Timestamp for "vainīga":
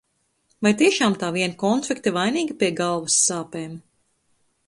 2.17-2.57